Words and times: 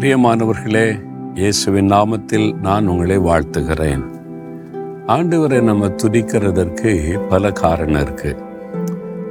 பிரியமானவர்களே 0.00 1.02
இயேசுவின் 1.34 1.90
நாமத்தில் 1.90 2.54
நான் 2.54 2.86
உங்களை 2.86 3.18
வாழ்த்துகிறேன். 3.18 4.04
ஆண்டவரை 5.06 5.62
நம்ம 5.62 5.86
துதிக்கிறதற்கு 5.86 7.20
பல 7.28 7.52
காரணம் 7.52 8.02
இருக்கு. 8.02 8.36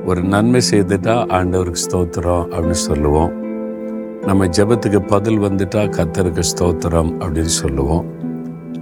ஒரு 0.06 0.24
நன்மை 0.24 0.62
செய்துட்டா 0.72 1.26
ஆண்டவருக்கு 1.26 1.76
ஸ்தோத்திரம் 1.90 2.48
அப்படின்னு 2.50 2.72
சொல்லுவோம். 2.72 3.32
நம்ம 4.22 4.46
ஜெபத்துக்கு 4.46 5.08
பதில் 5.08 5.40
வந்துட்டா 5.40 5.84
கத்தருக்கு 5.90 6.44
ஸ்தோத்திரம் 6.56 7.14
அப்படின்னு 7.20 7.54
சொல்லுவோம். 7.62 8.06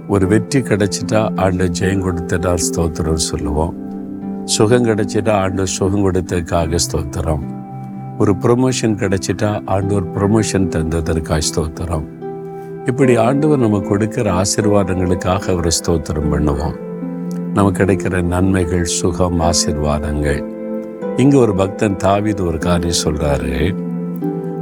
ஒரு 0.08 0.26
வெற்றி 0.26 0.60
கிடைச்சிட்டா 0.60 1.38
ஆண்டு 1.38 1.64
ஜெயம் 1.64 2.04
கொடுத்துட்டா 2.04 2.58
ஸ்தோத்திரம் 2.70 3.24
சொல்லுவோம். 3.30 3.74
சுகம் 4.44 4.84
கிடைச்சிட்டா 4.84 5.30
ஆண்டு 5.30 5.66
சுகம் 5.66 6.10
கொடுத்ததுக்காக 6.10 6.78
ஸ்தோத்திரம். 6.92 7.62
ஒரு 8.18 8.32
ப்ரொமோஷன் 8.42 8.96
கிடைச்சிட்டா 9.00 9.62
ஆண்டவர் 9.64 10.04
ப்ரொமோஷன் 10.16 10.66
தந்ததற்காக 10.74 11.40
ஸ்தோத்திரம். 11.48 12.04
இப்படி 12.86 13.16
ஆண்டவர் 13.16 13.58
நம்ம 13.58 13.80
கொடுக்கிற 13.80 14.32
ஆசீர்வாதங்களுக்காக 14.32 15.50
அவரை 15.52 15.70
ஸ்தோத்திரம் 15.78 16.30
பண்ணுவோம். 16.34 16.76
நமக்கு 17.54 17.84
கிடைக்கிற 17.84 18.22
நன்மைகள் 18.22 18.84
சுகம் 18.84 19.40
ஆசீர்வாதங்கள். 19.40 20.40
இங்கே 21.16 21.36
ஒரு 21.36 21.54
பக்தன் 21.54 21.96
தாவிது 21.96 22.40
ஒரு 22.46 22.58
காரியம் 22.58 23.02
சொல்கிறாரு 23.04 23.74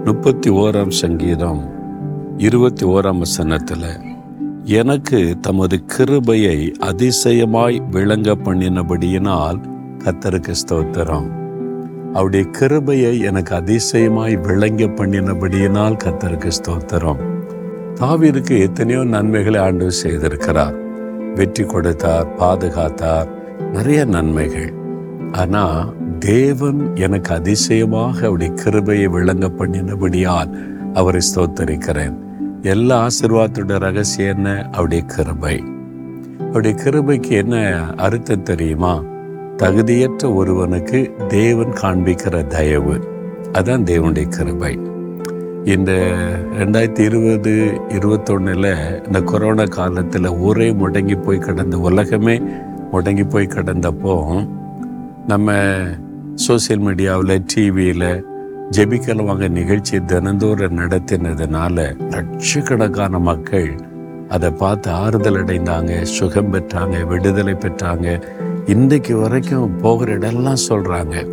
முப்பத்தி 0.05 0.51
ஓராம் 0.51 0.95
சங்கீதம் 1.03 1.63
இருபத்தி 2.37 2.87
ஓராம் 2.87 3.19
வசனத்தில் 3.19 3.89
எனக்கு 4.65 5.37
தமது 5.41 5.85
கிருபையை 5.85 6.73
அதிசயமாய் 6.79 7.83
விளங்க 7.91 8.37
பண்ணினபடியினால் 8.45 9.61
கத்தருக்கு 10.05 10.55
ஸ்தோத்திரம். 10.65 11.42
அவருடைய 12.13 12.47
கிருபையை 12.51 13.21
எனக்கு 13.21 13.55
அதிசயமாய் 13.55 14.41
விளங்க 14.41 14.85
பண்ணினபடியினால் 14.85 16.01
கத்தருக்கு 16.05 16.51
ஸ்தோத்திரம். 16.59 17.21
தாவிற்கு 18.01 18.59
எத்தனையோ 18.59 19.05
நன்மைகளை 19.05 19.61
ஆண்டு 19.61 19.93
செய்திருக்கிறார். 20.03 20.75
வெற்றி 21.35 21.65
கொடுத்தார் 21.65 22.29
பாதுகாத்தார் 22.39 23.29
நிறைய 23.73 24.05
நன்மைகள். 24.05 24.73
ஆனால் 25.33 25.95
தேவன் 26.19 26.97
எனக்கு 26.97 27.35
அதிசயமாக 27.35 28.27
அவருடைய 28.27 28.53
கிருபையை 28.53 29.07
விளங்க 29.07 29.47
பண்ணினபடியால் 29.47 30.53
அவரை 30.95 31.21
ஸ்தோத்தரிக்கிறேன். 31.35 32.17
எல்லா 32.63 33.07
ஆசிர்வாதத்தோட 33.07 33.79
ரகசியம் 33.79 34.37
என்ன? 34.37 34.69
அவருடைய 34.73 35.05
கிருபை. 35.05 35.65
அவருடைய 36.39 36.75
கிருபைக்கு 36.85 37.31
என்ன 37.31 37.85
அர்த்தம் 37.97 38.43
தெரியுமா? 38.43 39.03
தகுதியற்ற 39.63 40.35
ஒருவனுக்கு 40.35 41.15
தேவன் 41.29 41.73
காண்பிக்கிற 41.73 42.47
தயவு. 42.47 43.01
அதுதான் 43.53 43.85
தேவனுடைய 43.85 44.29
கிருபை. 44.29 44.79
இந்த 45.65 45.93
ரெண்டாயிரத்தி 46.59 47.01
இருபது 47.01 47.81
இருபத்தொன்னில் 47.89 49.07
இந்த 49.07 49.21
கொரோனா 49.21 49.65
காலத்தில் 49.65 50.29
ஊரே 50.29 50.73
முடங்கி 50.73 51.23
போய் 51.23 51.39
கிடந்த 51.39 51.79
உலகமே 51.79 52.41
முடங்கி 52.93 53.29
போய் 53.29 53.47
கிடந்தப்போ 53.47 54.47
நம்ம 55.27 55.53
சோசியல் 56.49 56.83
மீடியாவில் 56.87 57.45
டிவியில் 57.55 58.25
ஜெபிக்கல் 58.77 59.25
வாங்க 59.25 59.49
நிகழ்ச்சி 59.49 60.05
தினந்தோறும் 60.05 60.79
நடத்தினதுனால 60.79 61.97
லட்சக்கணக்கான 62.11 63.19
மக்கள் 63.19 63.75
அதை 64.29 64.51
பார்த்து 64.51 64.91
ஆறுதல் 64.91 65.45
அடைந்தாங்க 65.45 66.03
சுகம் 66.03 66.53
பெற்றாங்க 66.53 67.07
விடுதலை 67.07 67.55
பெற்றாங்க. 67.55 68.23
இன்றைக்கு 68.67 69.17
வரைக்கும் 69.17 69.79
போகிற 69.79 70.19
இடம்லாம் 70.19 70.65
சொல்கிறாங்க 70.69 71.27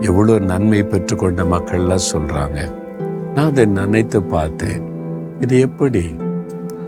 எவ்வளோ 0.00 0.38
நன்மை 0.38 0.82
பெற்றுக்கொண்ட 0.82 1.42
மக்கள்லாம் 1.42 2.08
சொல்கிறாங்க 2.12 2.72
நான் 3.34 3.46
அதை 3.46 3.64
நினைத்து 3.64 4.22
பார்த்தேன். 4.22 4.82
இது 5.40 5.60
எப்படி? 5.60 6.14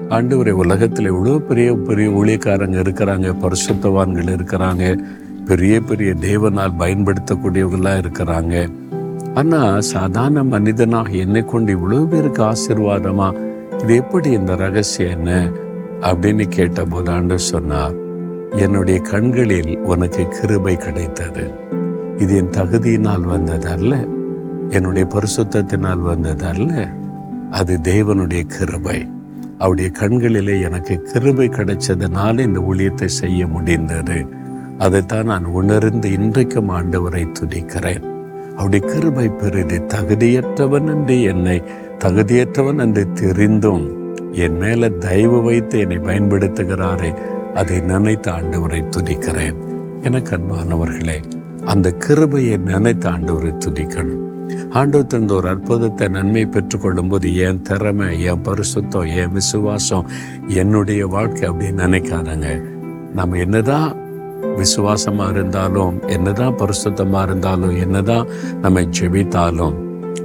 ஆண்டவரை 0.09 0.51
உலகத்தில் 0.51 1.13
இவ்வளோ 1.13 1.39
பெரிய 1.39 1.75
பெரிய 1.75 2.09
ஊழியக்காரங்க 2.11 2.79
இருக்கிறாங்க 2.79 3.35
பரிசுத்தவான்கள் 3.43 4.33
இருக்கிறாங்க 4.37 5.05
பெரிய 5.45 5.81
பெரிய 5.81 6.15
தேவனால் 6.21 6.79
பயன்படுத்தக்கூடியவங்களாம் 6.79 8.03
இருக்கிறாங்க. 8.05 8.69
ஆனால் 9.35 9.81
சாதாரண 9.81 10.45
மனிதனாக 10.45 11.11
என்னை 11.11 11.45
கொண்டு 11.45 11.77
இவ்வளோ 11.77 12.07
பேருக்கு 12.07 12.43
ஆசீர்வாதமா? 12.43 13.35
இது 13.83 13.95
எப்படி 13.95 14.31
இந்த 14.31 14.57
ரகசியம் 14.57 15.11
என்ன? 15.11 15.51
அப்படின்னு 16.01 16.49
கேட்டபோது 16.49 17.11
ஆண்டு 17.11 17.39
சொன்னார் 17.39 18.03
என்னுடைய 18.57 19.01
கண்களில் 19.01 19.79
உனக்கு 19.79 20.29
கிருபை 20.29 20.77
கிடைத்தது. 20.77 21.51
இது 22.17 22.37
என் 22.37 22.51
தகுதியினால் 22.51 23.27
வந்ததல்ல. 23.27 24.09
என்னுடைய 24.69 25.09
பரிசுத்தத்தினால் 25.15 26.03
வந்ததல்ல. 26.07 26.89
அது 27.51 27.79
தேவனுடைய 27.83 28.43
கிருபை. 28.43 29.09
அவருடைய 29.59 29.91
கண்களிலே 29.91 30.61
எனக்கு 30.61 31.03
கிருபை 31.03 31.49
கிடைச்சதுனால 31.49 32.39
இந்த 32.39 32.61
ஊழியத்தை 32.61 33.05
செய்ய 33.05 33.47
முடிந்தது. 33.47 34.27
அதைத்தான் 34.79 35.25
நான் 35.25 35.45
உணர்ந்து 35.45 36.13
இன்றைக்கும் 36.13 36.71
ஆண்டவரை 36.71 37.33
துதிக்கிறேன். 37.41 38.03
அவருடைய 38.57 38.95
கிருபை 38.95 39.29
பெரிது. 39.29 39.83
தகுதியற்றவன் 39.95 40.87
என்று 40.87 41.23
என்னை 41.23 41.63
தகுதியற்றவன் 42.05 42.79
என்று 42.79 43.13
தெரிந்தும் 43.13 44.15
என் 44.33 44.57
மேல 44.57 44.89
தயவு 44.89 45.43
வைத்து 45.43 45.79
என்னை 45.79 45.97
பயன்படுத்துகிறாரே. 45.97 47.33
அதை 47.61 47.79
நினைத்து 47.91 48.31
ஆண்டவரை 48.37 48.81
துதிக்கிறேன். 48.97 49.59
எனக்கு 50.09 50.33
அன்பானவர்களே 50.37 51.19
அந்த 51.73 51.91
கிருபையை 52.05 52.57
நினைத்து 52.71 53.07
ஆண்டவரை 53.11 53.53
துதிக்கணும். 53.65 54.23
ஆண்டவர் 54.79 55.11
தந்த 55.13 55.33
ஒரு 55.35 55.49
அற்புதத்தை 55.53 56.07
நன்மை 56.09 56.43
பெற்றுக்கொள்ளும் 56.55 57.11
போது 57.13 57.29
என் 57.47 57.61
திறமை 57.69 58.09
என் 58.31 58.43
பரிசுத்தம் 58.49 59.11
என் 59.21 59.35
விசுவாசம் 59.37 60.09
என்னுடைய 60.61 61.07
வாழ்க்கை 61.15 61.45
அப்படின்னு 61.51 61.85
நினைக்காதங்க. 61.85 62.49
நம்ம 63.19 63.39
என்னதான் 63.45 63.93
விசுவாசமாக 64.61 65.33
இருந்தாலும் 65.35 65.95
என்னதான் 66.17 66.59
பரிசுத்தமாக 66.63 67.27
இருந்தாலும் 67.29 67.77
என்னதான் 67.85 68.29
நம்ம 68.65 68.83
ஜெபித்தாலும் 68.99 69.79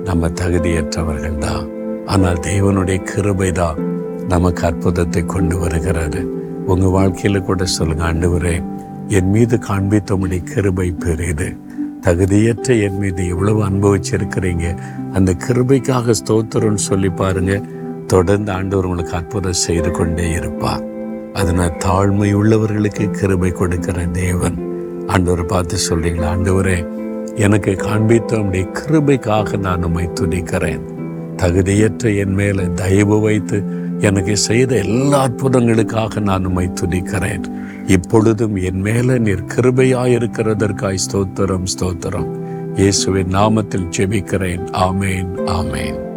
நம்ம 0.10 0.32
தகுதியற்றவர்கள் 0.42 1.40
தான் 1.46 1.66
ஆனால் 2.14 2.44
தேவனுடைய 2.50 3.00
கிருபை 3.12 3.52
தான் 3.62 3.80
நமக்கு 4.34 4.64
அற்புதத்தை 4.70 5.24
கொண்டு 5.36 5.56
வருகிறது. 5.64 6.22
உங்க 6.72 6.88
வாழ்க்கையில 6.96 7.38
கூட 7.42 7.66
சொல்லுங்க 7.66 8.04
ஆண்டவரே 8.14 8.56
என் 9.08 9.30
மீது 9.30 9.56
காண்பித்தமுடைய 9.58 10.42
கிருபை 10.44 10.92
பெரியது 10.92 11.48
தகுதியற்ற 12.06 12.68
என் 12.82 12.98
மீது 12.98 13.28
எவ்வளவு 13.28 13.60
அனுபவிச்சிருக்கிறீங்க. 13.70 14.66
அந்த 15.14 15.32
கிருபைக்காக 15.46 16.14
ஸ்தோத்திரம்னு 16.20 16.84
சொல்லி 16.90 17.10
பாருங்க. 17.10 17.54
தொடர்ந்து 18.08 18.52
ஆண்டவர் 18.52 18.86
உங்களுக்கு 18.86 19.16
அற்புதம் 19.16 19.60
செய்து 19.64 19.92
கொண்டே 19.92 20.28
இருப்பார். 20.32 20.84
அதனால் 21.34 21.76
தாழ்மை 21.86 22.30
உள்ளவர்களுக்கு 22.36 23.06
கிருபை 23.12 23.52
கொடுக்கிற 23.52 24.06
தேவன். 24.06 24.58
ஆண்டவர் 25.08 25.46
பார்த்து 25.46 25.78
சொல்றீங்களா 25.90 26.30
ஆண்டவரே 26.36 26.78
எனக்கு 27.36 27.72
காண்பித்த 27.72 28.40
உடைய 28.46 28.66
கிருபைக்காக 28.80 29.58
நான் 29.58 29.84
உண்மை 29.84 30.06
துணிக்கிறேன் 30.22 30.86
தகுதியற்ற 31.38 32.16
என் 32.18 32.34
மேலே 32.34 32.64
தயவு 32.76 33.18
வைத்து 33.20 33.58
எனக்கு 34.00 34.38
செய்த 34.38 34.76
எல்லா 34.76 35.26
அற்புதங்களுக்காக 35.26 36.20
நான் 36.20 36.46
உம்மை 36.46 36.68
துதிக்கிறேன். 36.68 37.44
இப்பொழுதும் 37.88 38.56
என் 38.56 38.82
மேல 38.82 39.18
நீர் 39.18 39.44
கிருபையாயிருக்கிறதற்காய் 39.44 40.98
ஸ்தோத்திரம் 41.12 41.66
ஸ்தோத்திரம். 41.80 42.30
இயேசுவின் 42.76 43.36
நாமத்தில் 43.36 43.90
ஜெபிக்கிறேன். 43.98 44.66
ஆமேன் 44.72 45.32
ஆமேன். 45.46 46.09